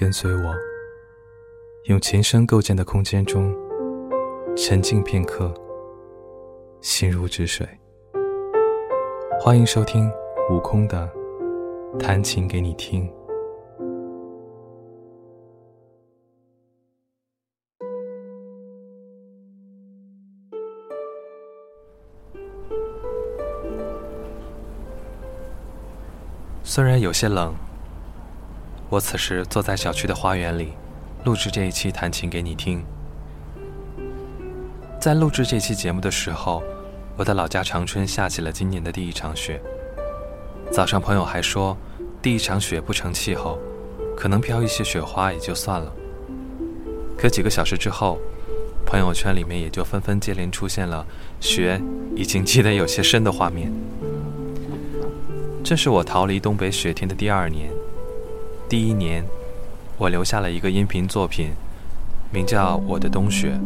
[0.00, 0.54] 跟随我，
[1.86, 3.52] 用琴声构建的空间中
[4.56, 5.52] 沉静片刻，
[6.80, 7.66] 心如止水。
[9.40, 10.08] 欢迎收听
[10.52, 11.10] 悟空的
[11.98, 13.12] 弹琴给你听。
[26.62, 27.52] 虽然有些冷。
[28.90, 30.72] 我此时坐在小区的花园里，
[31.24, 32.82] 录制这一期弹琴给你听。
[34.98, 36.62] 在录制这期节目的时候，
[37.14, 39.60] 我的老家长春下起了今年的第一场雪。
[40.72, 41.76] 早上朋友还说，
[42.22, 43.58] 第一场雪不成气候，
[44.16, 45.92] 可能飘一些雪花也就算了。
[47.18, 48.18] 可几个小时之后，
[48.86, 51.06] 朋友圈里面也就纷纷接连出现了
[51.40, 51.78] 雪
[52.16, 53.70] 已经积得有些深的画面。
[55.62, 57.70] 这是我逃离东北雪天的第二年。
[58.68, 59.24] 第一年，
[59.96, 61.52] 我留下了一个音频作品，
[62.30, 63.58] 名叫《我的冬雪》，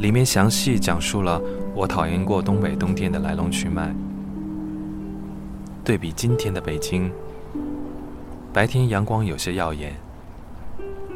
[0.00, 1.42] 里面详细讲述了
[1.74, 3.92] 我讨厌过东北冬天的来龙去脉。
[5.84, 7.10] 对比今天的北京，
[8.52, 9.96] 白天阳光有些耀眼，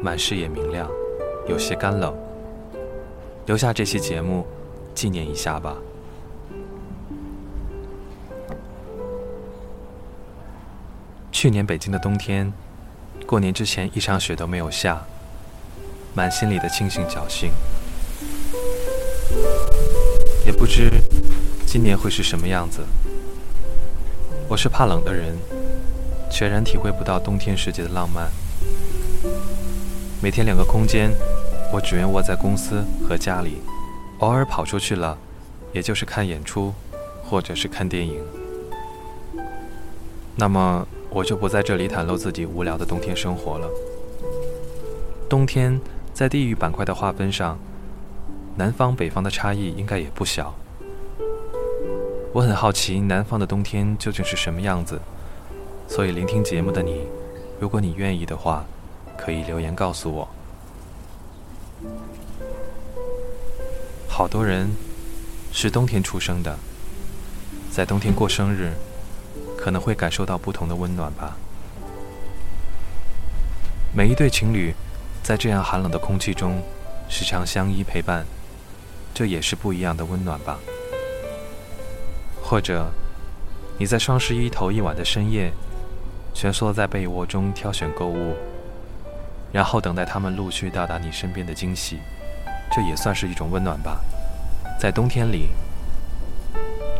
[0.01, 0.89] 满视野明亮，
[1.47, 2.13] 有些干冷。
[3.45, 4.45] 留下这期节目，
[4.93, 5.77] 纪念一下吧。
[11.31, 12.51] 去年北京的冬天。
[13.25, 15.03] 过年之前一场雪都没有下，
[16.13, 17.51] 满心里的庆幸侥幸，
[20.45, 20.91] 也不知
[21.65, 22.81] 今年会是什么样子。
[24.47, 25.35] 我是怕冷的人，
[26.29, 28.29] 全然体会不到冬天世界的浪漫。
[30.21, 31.11] 每天两个空间，
[31.73, 33.57] 我只愿窝在公司和家里，
[34.19, 35.17] 偶尔跑出去了，
[35.73, 36.75] 也就是看演出，
[37.23, 38.21] 或者是看电影。
[40.35, 40.87] 那么。
[41.09, 43.69] 我就不在这里袒露自己无聊的冬天生活了。
[45.29, 45.79] 冬天
[46.13, 47.57] 在地域板块的划分上，
[48.55, 50.53] 南方北方的差异应该也不小。
[52.33, 54.99] 我很好奇南方的冬天究竟是什么样子，
[55.87, 57.07] 所以聆听节目的你，
[57.59, 58.65] 如果你愿意的话，
[59.17, 60.27] 可以留言告诉我。
[64.07, 64.69] 好多人
[65.51, 66.57] 是冬天出生的，
[67.71, 68.71] 在冬天过生日。
[69.65, 71.35] 可能会感受到不同的温暖吧。
[73.91, 74.75] 每一对情侣，
[75.23, 76.61] 在这样寒冷的空气中，
[77.09, 78.27] 时常相依陪伴，
[79.11, 80.59] 这也是不一样的温暖吧。
[82.43, 82.91] 或者，
[83.79, 85.51] 你在双十一头一晚的深夜，
[86.31, 88.35] 蜷缩在被窝中挑选购物，
[89.51, 91.97] 然后等待他们陆续到达你身边的惊喜，
[92.71, 93.99] 这也算是一种温暖吧。
[94.79, 95.49] 在冬天里，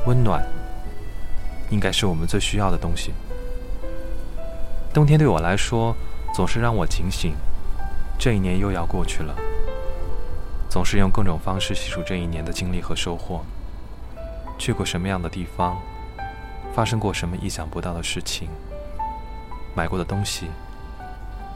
[0.08, 0.44] 温暖。
[1.70, 3.14] 应该是我们最需要的东西。
[4.94, 5.96] 冬天对我来说，
[6.34, 7.36] 总是让我警醒，
[8.18, 9.36] 这一年又要过去了。
[10.70, 13.44] 总是用各种方式细数这一年的经历和收获，
[14.58, 15.78] 去过什么样的地方，
[16.74, 18.50] 发生过什么意想不到的事情，
[19.74, 20.48] 买过的东西，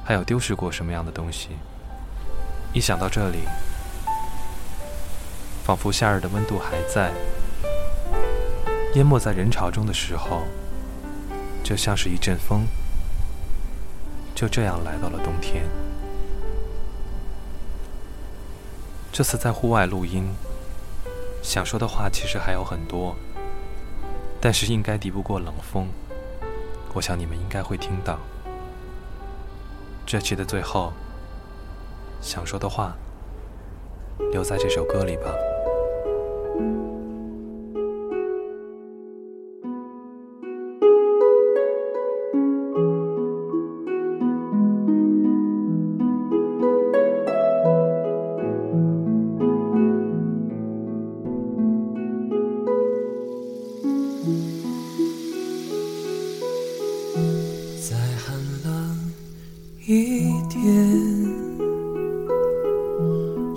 [0.06, 1.50] 还有丢失过什么样的东西。
[2.74, 3.40] 一想到这里，
[5.64, 7.12] 仿佛夏日的温度还在。
[8.96, 10.44] 淹没在人潮中的时候，
[11.64, 12.66] 就像是一阵风，
[14.34, 15.64] 就这样来到了冬天。
[19.12, 20.28] 这次在户外录音，
[21.44, 23.16] 想说的话其实还有很多，
[24.42, 25.88] 但是应该敌不过冷风。
[26.94, 28.18] 我想你们应该会听到。
[30.06, 30.92] 这期的最后，
[32.22, 32.96] 想说的话
[34.32, 35.32] 留在这首歌里吧。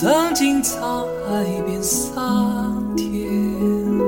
[0.00, 3.98] 曾经沧海变桑田，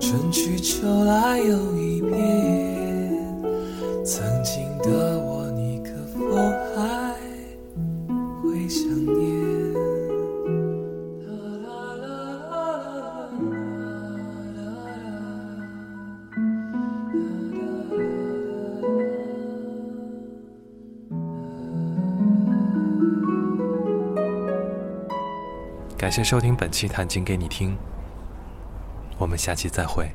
[0.00, 1.73] 春去秋来又
[26.04, 27.70] 感谢收听本期《谈经给你听》，
[29.16, 30.06] 我们下期再会。